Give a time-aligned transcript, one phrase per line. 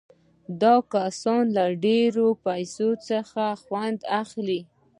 [0.61, 4.61] دا کسان له ډېرو پیسو څخه ډېر خوند اخلي